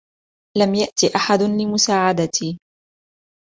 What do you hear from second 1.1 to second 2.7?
أحد لمساعدتي.